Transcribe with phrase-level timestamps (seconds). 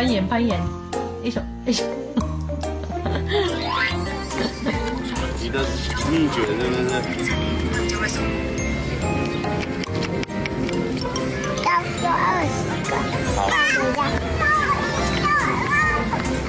[0.00, 0.58] 攀岩攀岩，
[1.22, 1.84] 一手一手。
[5.38, 5.60] 你的
[6.10, 6.40] 秘诀
[7.86, 8.18] 是不是？
[11.66, 12.56] 要做二十
[12.88, 12.96] 个。
[13.36, 13.38] 好。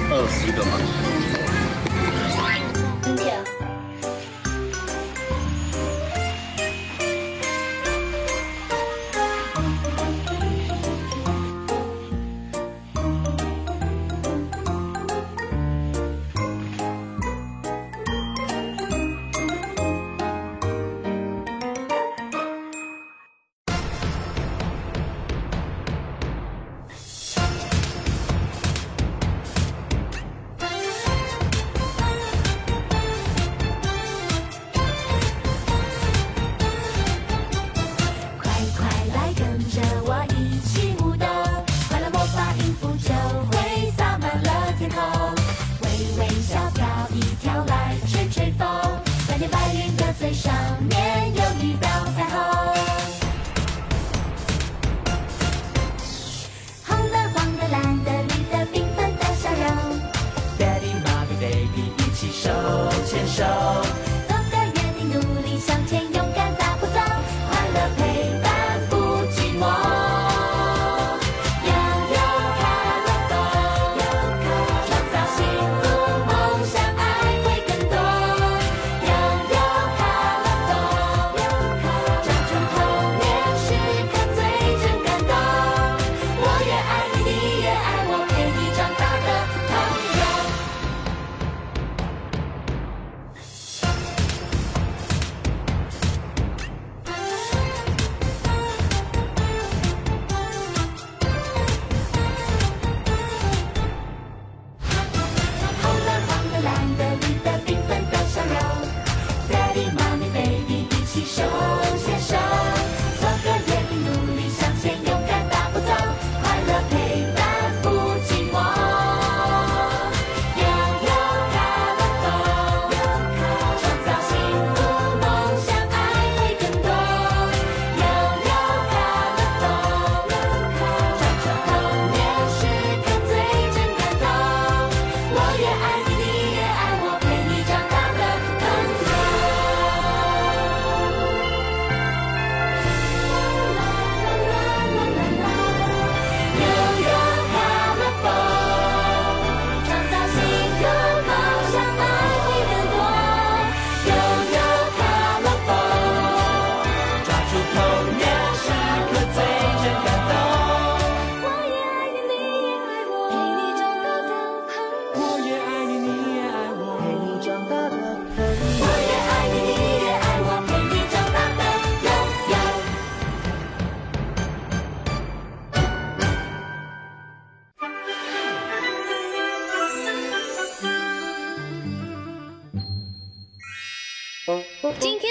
[0.08, 0.72] 二十个吗？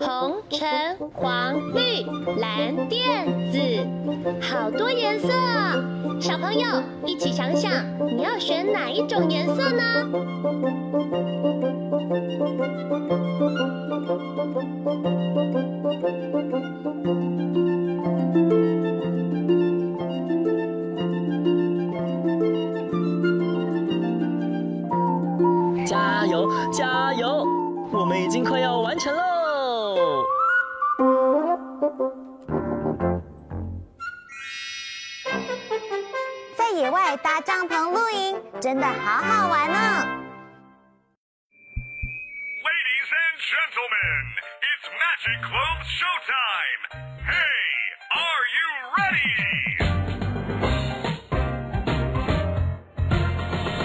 [0.00, 0.68] 红、橙、
[1.14, 2.02] 黄、绿、
[2.40, 3.58] 蓝、靛、紫，
[4.40, 5.28] 好多颜色！
[6.20, 7.72] 小朋友一起想想，
[8.16, 9.82] 你要选哪一种颜色呢？
[25.86, 27.44] 加油，加油！
[27.92, 29.23] 我们已经快要完成了！
[37.33, 40.05] 搭帐篷露营，真的好好玩呢。
[42.63, 46.81] Ladies and gentlemen, it's Magic Clothes Showtime.
[47.25, 47.59] Hey,
[48.11, 49.33] are you ready?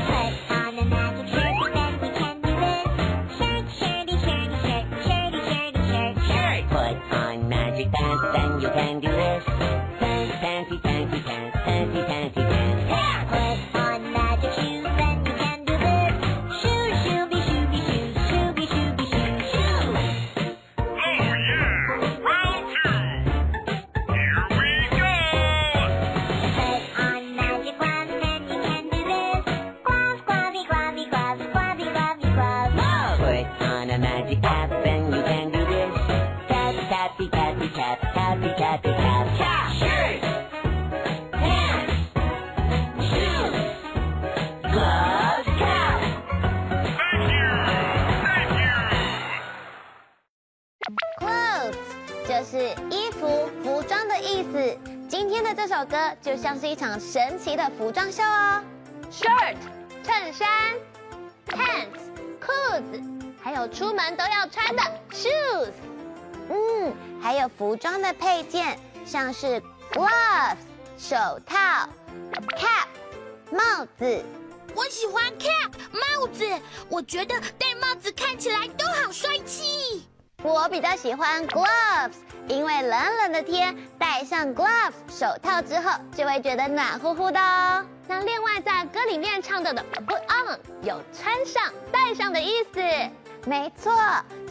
[0.06, 2.86] Put on a magic shirt, then we can do this.
[3.38, 6.62] Shirt, shirty, shirty, shirt, shirty, shirty, shirt, shirt.
[6.69, 9.07] Put on magic pants, then you can do
[55.61, 58.63] 这首歌就像是一场神奇的服装秀哦。
[59.11, 59.57] Shirt，
[60.06, 60.47] 衬衫
[61.47, 62.00] ；Pants，
[62.39, 62.53] 裤
[62.89, 63.03] 子；
[63.44, 65.73] 还有出门都要穿的 shoes。
[66.50, 69.61] 嗯，还有服装的配件，像是
[69.91, 70.56] gloves，
[70.97, 71.89] 手套
[72.57, 72.88] ；cap，
[73.51, 74.23] 帽子。
[74.73, 76.45] 我喜欢 cap 帽子，
[76.88, 80.07] 我觉得戴帽子看起来都好帅气。
[80.41, 82.13] 我比较喜欢 gloves，
[82.49, 87.85] 因为冷冷的天戴上 gloves 手套之后，就会觉得暖乎乎的哦。
[88.07, 92.81] 那另外在歌里面唱到的 put on 有穿上、戴上的意思，
[93.45, 93.93] 没错，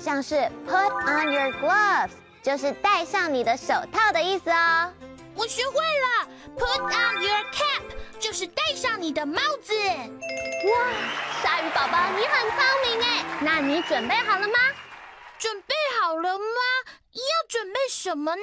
[0.00, 4.92] 像是 put on your gloves 就是戴上你的手套的意思哦。
[5.34, 7.82] 我学会了，put on your cap
[8.20, 9.74] 就是戴上你的帽子。
[9.74, 10.72] 哇，
[11.42, 14.54] 鲨鱼宝宝你很聪明哎，那你准备好了吗？
[15.38, 16.44] 准备好了吗？
[17.12, 18.40] 要准备什么呢？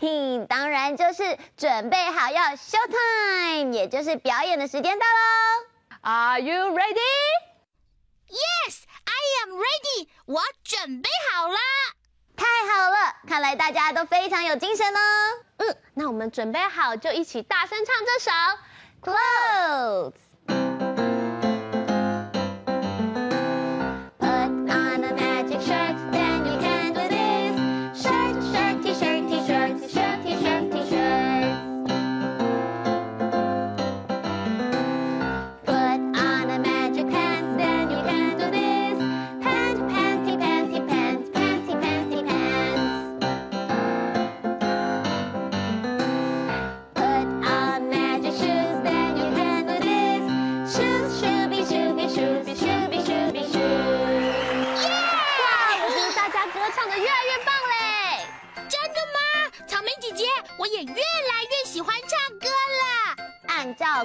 [0.00, 5.66] 嘿，当然就是准备好要 show time，也就是表演的时间到喽。
[6.00, 6.98] Are you ready?
[8.28, 10.08] Yes, I am ready.
[10.26, 11.58] 我准备好了。
[12.36, 15.00] 太好了，看来大家都非常有精神哦。
[15.58, 18.30] 嗯，那我们准备好就一起大声唱这首
[20.12, 20.12] 《Clothes》。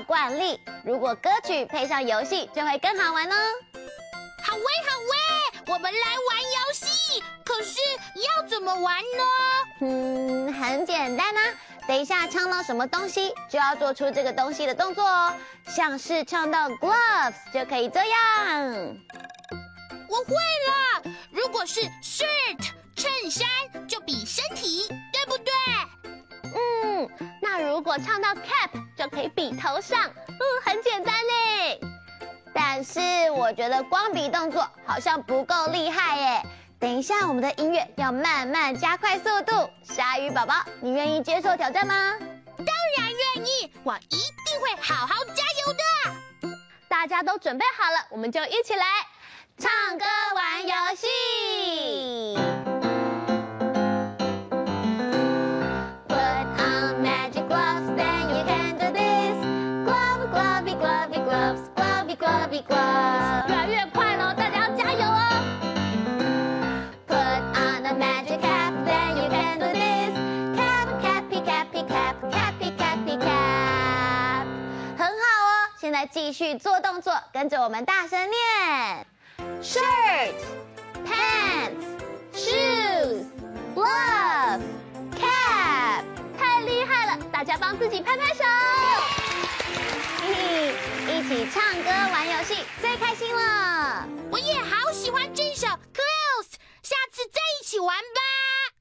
[0.06, 3.36] 惯例，如果歌曲配上游戏，就会更好玩哦。
[4.44, 7.24] 好喂，好喂，我们来玩游戏。
[7.45, 7.80] 可是
[8.15, 9.24] 要怎么玩呢？
[9.81, 11.42] 嗯，很简单啊。
[11.88, 15.33] 等一下唱到什么东西，就要做出这个东西的动作哦。
[15.68, 18.98] 像是唱到 gloves 就可以这样。
[20.10, 21.12] 我会了。
[21.31, 23.48] 如果是 shirt 衬衫，
[23.88, 25.51] 就比身体，对不对？
[26.56, 27.10] 嗯，
[27.42, 31.90] 那如果唱到 cap 就可以比头上，嗯，很简单呢。
[32.54, 33.00] 但是
[33.32, 36.44] 我觉得光比动作好像不够厉害耶。
[36.80, 41.94] 等一下我们的音乐要慢慢加快速度，鲨鱼宝宝，你愿意接受挑战吗？
[42.58, 46.58] 当然愿意，我一定会好好加油的。
[46.89, 48.86] 大家都准备好了，我们就一起来
[49.58, 52.62] 唱歌玩游戏。
[62.24, 65.44] 越来越快了，大家要加油哦
[67.06, 70.13] ！Put on a magic cap, then you can do this.
[70.56, 74.46] Cap, cap, y cap, y cap, cap, y cappy, cap.
[74.98, 79.06] 很好哦，现在继续做动作，跟着我们大声念
[79.62, 80.34] ：Shirt,
[81.06, 81.84] pants,
[82.34, 83.25] shoes,
[83.75, 84.62] gloves,
[85.20, 86.06] cap。
[86.39, 88.44] 太厉害了，大家帮自己拍拍手。
[91.53, 98.74] 唱歌玩游戏最开心了，我也好喜欢这首 Clothes，下次再一起玩吧。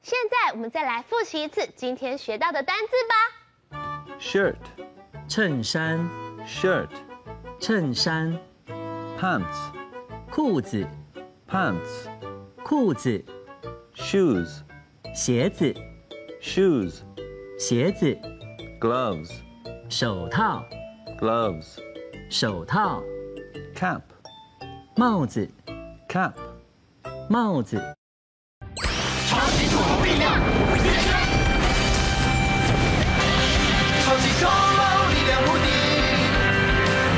[0.00, 4.16] 现在我们再来复习一次今天学到的单字吧。
[4.20, 4.54] Shirt，
[5.28, 6.08] 衬衫。
[6.46, 6.90] ；shirt，
[7.58, 8.38] 衬衫。
[9.18, 9.72] ；pants，
[10.30, 10.86] 裤子。
[11.50, 12.06] ；pants，
[12.62, 13.24] 裤子。
[13.96, 14.60] ；shoes，
[15.12, 15.74] 鞋子。
[16.40, 17.00] ；shoes，
[17.58, 18.16] 鞋子。
[18.80, 19.32] ；gloves，
[19.88, 20.64] 手套。
[21.20, 21.89] ；gloves。
[22.30, 23.02] 手套
[23.74, 24.00] ，cap，
[24.94, 25.50] 帽子
[26.08, 26.32] ，cap，
[27.28, 27.76] 帽子。
[29.28, 30.38] 超级恐龙力量，
[30.80, 31.10] 变身！
[34.04, 35.68] 超级恐龙力量无敌，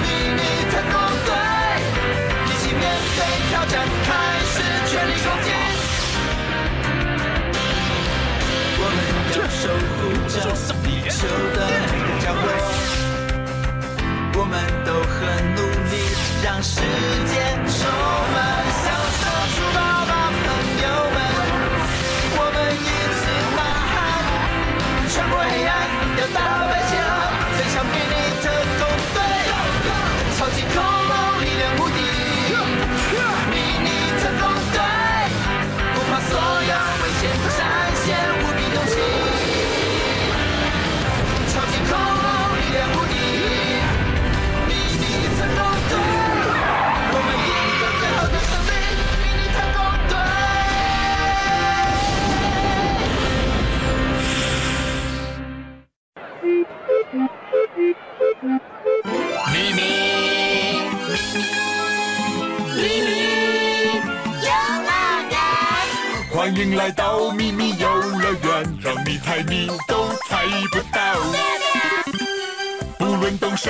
[0.01, 0.41] 秘密
[0.73, 1.31] 特工队，
[2.47, 2.83] 一起面
[3.15, 4.09] 对挑战，开
[4.49, 5.47] 始全力攻击。
[8.81, 8.97] 我们
[9.37, 10.35] 要守护着
[10.83, 11.61] 地球的。
[14.43, 15.95] 我们都很努力，
[16.43, 17.79] 让时间冲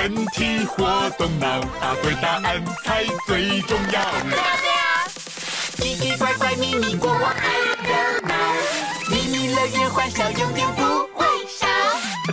[0.03, 4.01] 身体活动脑，答对答案才最重要。
[5.77, 7.47] 奇奇怪怪秘密国我爱
[7.87, 8.35] 热闹，
[9.09, 11.65] 秘密乐园欢笑永远不会少。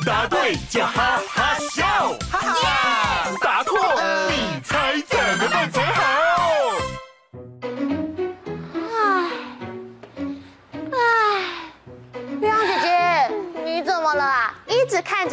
[0.04, 1.86] 答对就哈哈笑，
[2.32, 3.30] 哈哈！
[3.40, 3.78] 答错，
[4.30, 6.29] 你猜怎么办才好？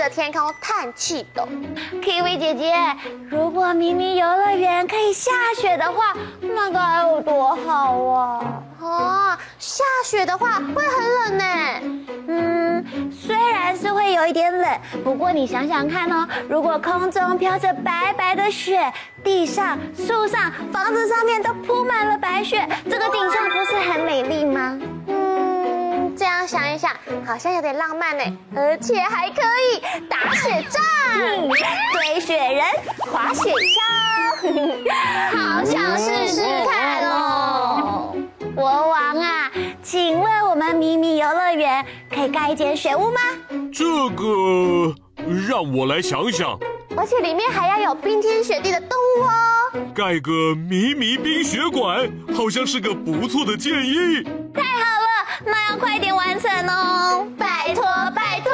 [0.07, 1.45] 着天空叹气的。
[2.01, 2.73] Kiwi 姐姐，
[3.29, 8.63] 如果明明游乐园可以下雪的话，那该有多好啊！
[8.79, 11.45] 哦，下雪的话会很冷呢。
[12.29, 18.91] 嗯，虽然是会有一点冷，不过你想想看哦，如果空中飘着白白的雪，
[19.23, 24.79] 地上、树上、房子上面都铺满了白雪，这个景象不是很美丽吗？
[26.47, 26.89] 想一想，
[27.25, 28.23] 好像有点浪漫呢，
[28.55, 30.81] 而且还可以打雪仗、
[31.91, 32.63] 堆雪人、
[33.11, 33.51] 滑雪
[34.41, 38.15] 橇，好想试试看哦。
[38.55, 39.51] 国王啊，
[39.83, 43.19] 请问我们迷你游乐园可以盖一间雪屋吗？
[43.73, 43.83] 这
[44.15, 44.95] 个
[45.49, 46.57] 让我来想想。
[46.95, 48.89] 而且里面还要有冰天雪地的动
[49.19, 49.29] 物哦。
[49.93, 54.23] 盖个秘密冰雪馆，好像是个不错的建议。
[54.53, 54.96] 太好
[55.77, 57.27] 要快点完成哦！
[57.37, 57.83] 拜托
[58.15, 58.51] 拜托。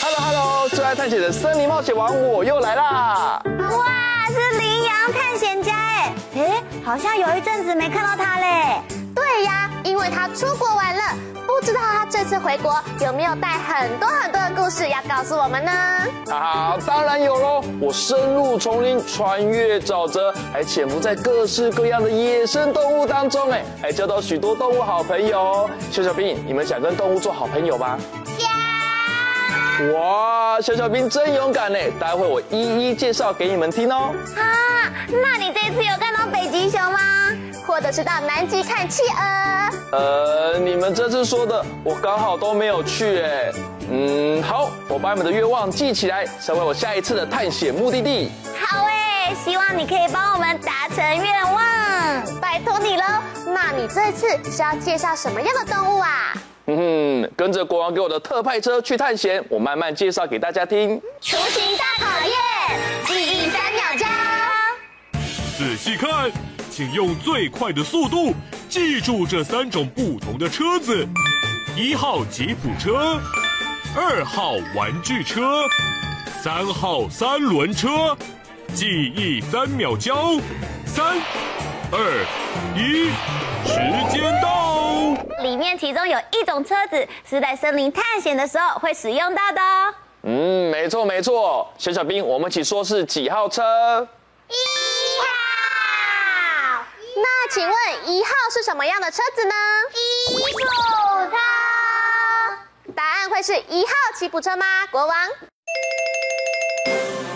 [0.00, 3.42] Hello Hello，最爱探险的森林冒险王我又来啦！
[3.44, 3.86] 哇，
[4.28, 8.80] 是羚羊探险家哎哎，好像有一阵子没看到他嘞。
[9.12, 11.02] 对呀，因为他出国玩了，
[11.60, 15.70] 不知道他这次回国有没有带很多很多的故事要告诉我们呢？
[16.30, 17.62] 啊，当然有喽！
[17.78, 25.68] 我深入丛林，穿越沼泽，还潜伏在各式各样的野生动物当中，哎，还交到许多动物好朋友。
[25.90, 27.98] 小小兵，你们想跟动物做好朋友吗？
[28.38, 29.92] 想。
[29.92, 31.78] 哇，小小兵真勇敢呢！
[32.00, 34.14] 待会我一一介绍给你们听哦。
[34.34, 34.42] 啊，
[35.10, 36.98] 那你这次有看到北极熊吗？
[37.66, 39.98] 或者是到南极看企鹅？
[39.98, 43.52] 呃，你们这次说的，我刚好都没有去哎。
[43.90, 48.30] 嗯，好，我把你们的愿望记起来，成为我下一次的探险目的地。
[48.58, 53.04] 好哎，希望你可以帮我们达成愿望，拜托你喽。
[53.46, 56.34] 那你这次是要介绍什么样的动物啊？
[56.66, 61.00] 嗯哼，跟着国王给我的特派车去探险，我慢慢介绍给大家听。
[61.20, 62.36] 雏形大考验，
[63.06, 64.06] 记忆三秒钟。
[65.58, 66.30] 仔细看，
[66.80, 68.32] 请用最快的速度
[68.66, 71.06] 记住这三种不同的车子：
[71.76, 73.20] 一号吉普车，
[73.94, 75.60] 二号玩具车，
[76.42, 78.16] 三号三轮车。
[78.72, 80.40] 记忆三秒交，
[80.86, 81.18] 三、
[81.92, 82.24] 二、
[82.74, 83.10] 一，
[83.68, 85.12] 时间到。
[85.42, 89.94] 里面其中有一种车子是在森林探险的时候会使用到的哦。
[90.22, 91.70] 嗯，没错没错。
[91.76, 94.08] 小小兵，我们一起说是几号车？
[97.52, 97.74] 请问
[98.06, 99.52] 一号是什么样的车子呢？
[99.92, 99.98] 吉
[100.52, 100.60] 普
[101.28, 101.36] 车。
[102.94, 104.64] 答案会是一号吉普车吗？
[104.92, 105.16] 国王。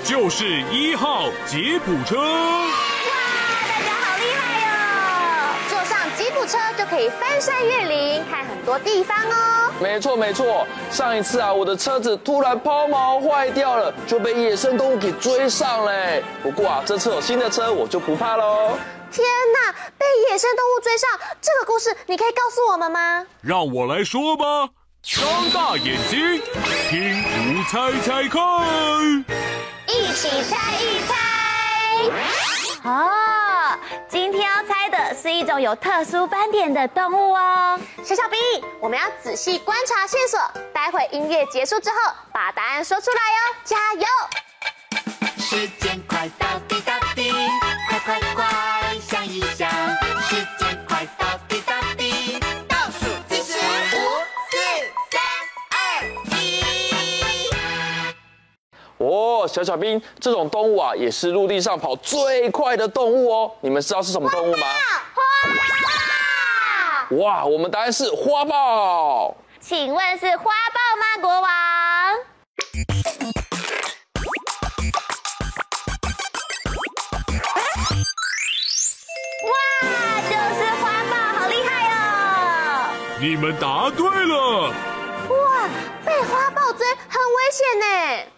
[0.05, 2.17] 就是一号吉普车。
[2.17, 2.71] 哇，
[3.69, 5.57] 大家好厉害哦！
[5.69, 9.73] 坐上吉普车就可以翻山越岭，看很多地方哦。
[9.81, 16.23] 没错没错，上一次啊，我的车子突然抛锚坏掉了，就被野生动物给追上嘞。
[16.41, 18.79] 不过啊，这次有新的车，我就不怕喽。
[19.15, 21.09] 天哪，被野生动物追上，
[21.41, 23.25] 这个故事你可以告诉我们吗？
[23.43, 24.69] 让我来说吧。
[25.05, 26.43] 张大眼睛，
[26.91, 29.25] 拼图猜猜看。
[29.87, 31.15] 一起猜一猜。
[32.83, 33.79] 哦，
[34.09, 37.79] 今天要猜的是一种有特殊斑点的动物哦。
[38.03, 38.41] 小小兵，
[38.81, 40.41] 我们要仔细观察线索，
[40.73, 41.97] 待会音乐结束之后
[42.33, 44.07] 把答案说出来哟，加油！
[45.39, 47.31] 时间快到滴答滴，
[47.89, 48.45] 快快快
[59.15, 63.53] 哦，小小兵，这种动物啊，也是陆地上跑最快的动物哦。
[63.61, 64.67] 你们知道是什么动物吗？
[65.15, 65.23] 花
[67.09, 67.17] 豹。
[67.19, 69.37] 哇，我们答案是花豹。
[69.61, 71.49] 请问是花豹吗，国王？
[79.47, 79.55] 哇，
[80.29, 82.89] 就是花豹，好厉害哦！
[83.21, 84.73] 你们答对了。
[85.29, 85.69] 哇，
[86.05, 88.34] 被花豹追很危险呢。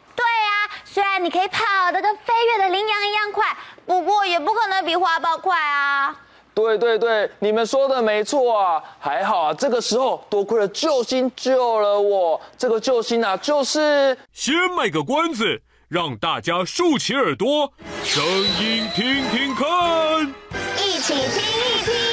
[0.96, 6.16] 虽然你可以跑得跟飞跃的羚羊一样快，不过也不可能比花豹快啊。
[6.54, 12.40] 对对对，你们说的没错啊，还好啊，这个时候多亏了救星救了我。
[12.56, 17.70] 这个救星啊，就是先卖个关子，让大家竖起耳朵，
[18.02, 20.34] 声音听听看，
[20.78, 22.05] 一起听一听。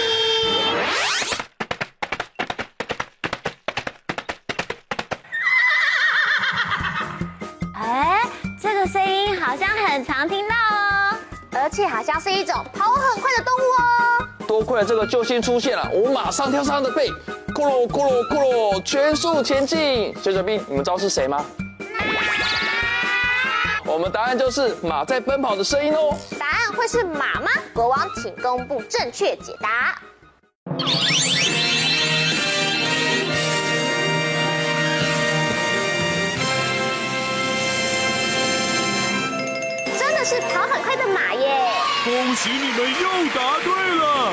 [9.93, 11.15] 很常听到哦，
[11.51, 14.27] 而且好像是一种跑很快的动物哦。
[14.47, 17.12] 多亏了这个救星出现了，我马上跳上他的背，
[17.53, 20.12] 咕噜咕噜咕噜，全速前进。
[20.19, 21.45] 小小兵，你们知道是谁吗？
[23.85, 26.17] 我们答案就是马在奔跑的声音哦。
[26.39, 27.51] 答案会是马吗？
[27.71, 29.95] 国王，请公布正确解答。
[40.34, 41.69] 是跑很快的马耶！
[42.04, 44.32] 恭喜你们又答对了！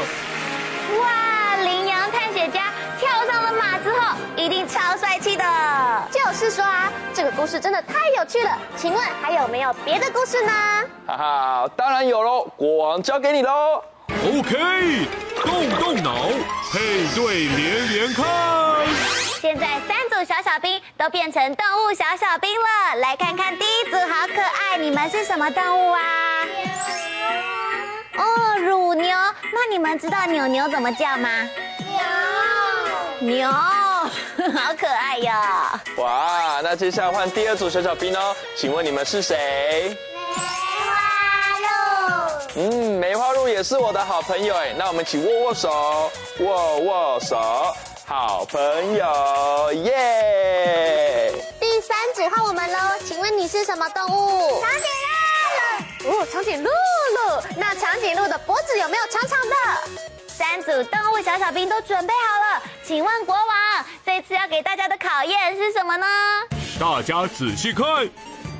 [0.98, 5.44] 哇，羚羊探险家跳上了马之后，一定超帅气的。
[6.10, 8.56] 就是说啊，这个故事真的太有趣了。
[8.78, 10.52] 请问还有没有别的故事呢？
[11.06, 13.84] 哈哈，当然有喽，国王交给你喽。
[14.08, 15.06] OK，
[15.44, 16.14] 动动脑，
[16.72, 18.24] 配对连连看。
[19.40, 26.02] 现在三组小小兵都变成动物小小兵了，来看看第一组好可爱，你们是什么动物啊？
[28.20, 29.08] 哦，乳牛。
[29.50, 31.48] 那你们知道牛牛怎么叫吗？
[33.18, 33.38] 牛。
[33.38, 33.48] 牛，
[34.60, 35.32] 好可爱哟。
[35.96, 39.96] 哇，那接下来换第二组小小兵哦，请问你们是谁？
[42.56, 47.74] 嗯，梅花鹿也是我的好朋友哎，那我们一起握握手，握握手，
[48.10, 48.60] 好朋
[48.96, 51.32] 友耶！
[51.60, 54.60] 第三组换我们喽，请问你是什么动物？
[54.60, 54.90] 长颈
[56.02, 56.10] 鹿。
[56.10, 59.54] 哦，长颈鹿鹿，那长颈鹿的脖子有没有长长的？
[60.26, 66.06] 三组动物小小兵都准备好了，请问国王，这次要给大家的考验是什么呢？
[66.80, 67.86] 大家仔细看。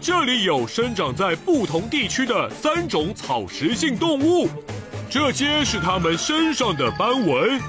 [0.01, 4.49] 这里有生长在不同地区的三种草食性动物，
[5.11, 7.61] 这些是它们身上的斑纹，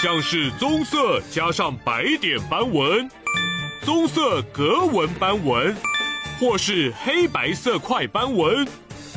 [0.00, 3.10] 像是棕色加上白点斑纹、
[3.82, 5.76] 棕色格纹斑纹，
[6.38, 8.64] 或是黑白色块斑纹。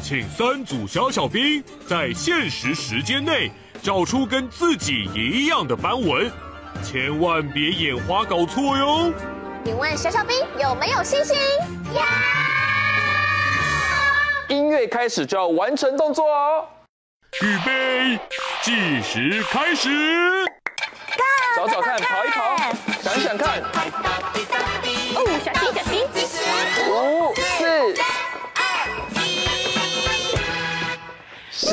[0.01, 3.51] 请三组小小兵在限时时间内
[3.83, 6.31] 找出跟自己一样的斑纹，
[6.83, 9.13] 千万别眼花搞错哟。
[9.63, 11.37] 请问小小兵有没有信心？
[11.93, 12.01] 呀！
[14.49, 16.67] 音乐开始就要完成动作哦，
[17.43, 18.19] 预备，
[18.63, 20.50] 计时开始。
[21.61, 22.57] 找找看，跑一跑，
[23.03, 23.61] 想想看。
[25.13, 25.93] 哦，小心小心。
[26.89, 28.03] 五、四、三、
[28.55, 28.59] 二、
[29.13, 29.21] 一，
[31.51, 31.67] 时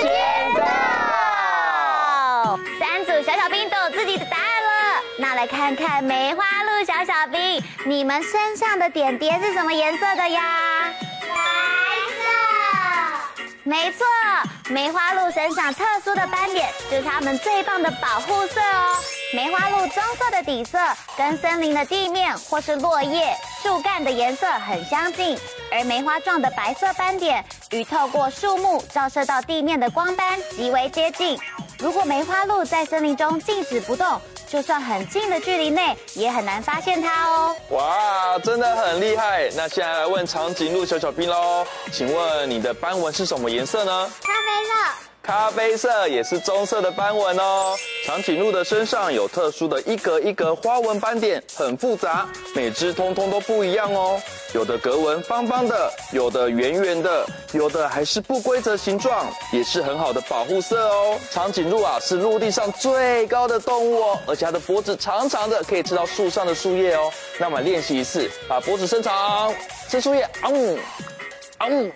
[0.00, 0.06] 间
[0.54, 0.62] 到。
[2.78, 10.40] 三组小小兵都有自己的答案了，那来看看梅花鹿小小兵，你们身上的点点是什么颜色的呀？
[13.64, 14.04] 没错，
[14.68, 18.96] 梅花鹿身上特殊的斑点就是它们最棒的保护色哦。
[19.34, 20.78] 梅花鹿棕色的底色
[21.16, 25.38] 跟森林的地面或是落叶、树干的颜色很相近，
[25.72, 31.38] 而梅花状的白色斑点与透过树木照射到地面的光斑极为接近。
[31.78, 37.56] 如果梅花鹿在森林中静止不动，就算很近的距离内，也很难发现它哦。
[37.70, 39.48] 哇，真的很厉害！
[39.56, 44.12] 那现在来问长颈鹿小小兵喽，请问你的斑纹是什么颜色呢？
[44.22, 45.11] 咖啡色。
[45.22, 47.76] 咖啡色也是棕色的斑纹哦。
[48.04, 54.20] 长颈鹿的身上有特殊的一格一格花纹斑点，很复杂，每只通通都不一样哦。
[54.52, 61.16] 有的格纹方方的，有的圆圆的，有的还是不规则形状，也是很好的保护色哦。
[61.30, 67.10] 长颈鹿啊是陆地上最高的动物哦，而且它的脖子长长的，可以吃到树上的树叶哦。
[67.38, 69.54] 那么练习一次，把脖子伸长，
[69.88, 70.78] 吃树叶，嗯，
[71.60, 71.92] 嗯。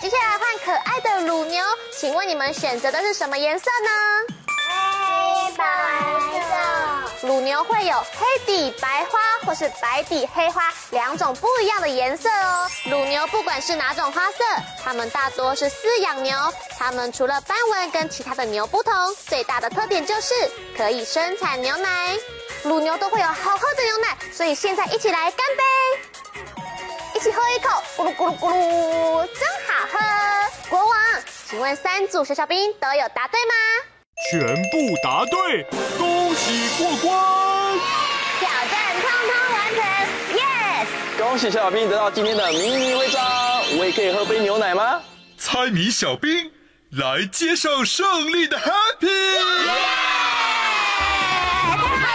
[0.00, 1.64] 接下来换可爱的乳牛，
[1.98, 4.34] 请问你们选择的是什么颜色呢？
[4.68, 5.64] 黑白
[6.40, 7.26] 色。
[7.26, 12.68] 乳牛会有黑底白花或是白底黑花两种不一样的颜色哦。
[12.84, 14.44] 乳牛不管是哪种花色，
[14.84, 16.36] 它们大多是饲养牛。
[16.78, 18.92] 它们除了斑纹跟其他的牛不同，
[19.26, 20.34] 最大的特点就是
[20.76, 22.18] 可以生产牛奶。
[22.62, 25.64] 乳牛都会有好喝的牛奶，所以现在一起来干杯。
[27.26, 29.98] 一起喝一口，咕噜咕噜咕噜，真好喝！
[30.68, 30.96] 国王，
[31.44, 33.52] 请问三组小小兵都有答对吗？
[34.30, 35.64] 全部答对，
[35.98, 37.80] 恭喜过关！
[38.38, 39.82] 挑战通通完成
[40.36, 40.86] ，yes！
[41.18, 43.24] 恭喜小小兵得到今天的迷你徽章，
[43.76, 45.02] 我也可以喝杯牛奶吗？
[45.36, 46.52] 猜谜小兵
[46.92, 49.08] 来接受胜利的 Happy。
[51.64, 52.06] 太好了，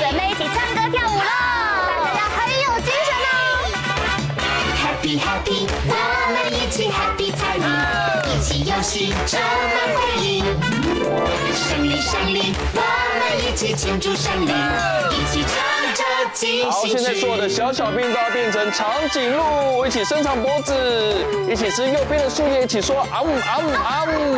[0.00, 0.75] 准备一起唱
[5.06, 5.94] Happy Happy，我
[6.32, 7.62] 们一起 Happy 参与，
[8.28, 10.42] 一起游戏充满回忆。
[11.54, 12.80] 胜利胜利，我
[13.20, 20.74] 们一起庆祝胜利，一起唱着进好，现在所有的小小兵都要变成长颈鹿，一起伸长脖子，
[21.48, 24.36] 一起吃右边的树叶，一起说啊呜啊呜啊呜。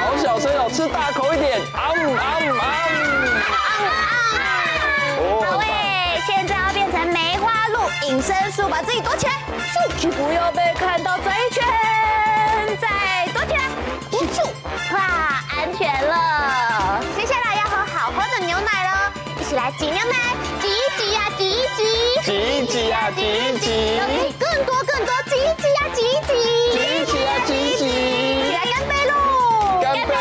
[0.00, 2.64] 好小声哦，吃大口一点，啊呜啊呜啊
[2.94, 2.98] 呜。
[8.06, 9.32] 隐身术，把自己躲起来，
[9.98, 11.64] 咻，不要被看到这一圈，
[12.80, 13.60] 再躲起来，
[14.10, 14.42] 咻，
[14.94, 14.98] 哇，
[15.56, 17.00] 安全了。
[17.16, 20.14] 接下来要喝好喝的牛奶了，一起来挤牛奶，
[20.60, 21.80] 挤一挤呀，挤一挤，
[22.24, 26.32] 挤一挤呀，挤一挤，要挤更多更多，挤一挤呀，挤一挤，
[26.72, 27.82] 挤一挤呀，挤一挤，
[28.48, 28.92] 起来干杯。
[29.06, 29.12] 喽！
[29.82, 30.12] 干杯！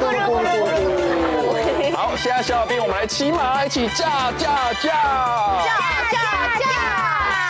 [0.00, 0.64] 咕噜咕噜咕
[1.92, 1.96] 噜。
[1.96, 4.88] 好，现在小小兵，我们来骑马，一起驾，驾驾
[5.64, 5.70] 驾，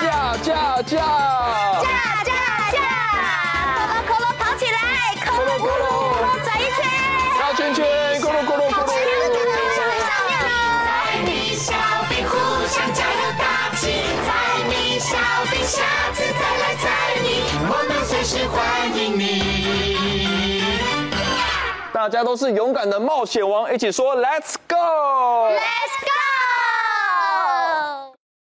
[0.00, 0.96] 驾驾驾，
[1.82, 1.88] 驾
[2.24, 2.30] 驾
[2.70, 2.78] 驾，
[3.86, 4.76] 可乐可乐跑起来，
[5.24, 5.84] 可乐可乐
[6.44, 6.78] 转一圈，
[7.40, 7.84] 绕圈圈，
[8.20, 8.88] 咕噜咕噜咕噜。
[10.84, 10.86] 猜
[11.24, 11.72] 谜小
[12.10, 12.32] 兵互
[12.66, 13.82] 相加油打气，
[14.26, 14.28] 猜
[14.68, 15.16] 谜小
[15.50, 15.80] 兵下
[16.12, 16.84] 次再来猜
[17.22, 17.24] 谜，
[17.68, 18.54] 我们随时欢
[18.94, 19.22] 迎你。
[21.92, 25.95] 大家都是勇敢的冒险王，一起说 Let's go！Let's go！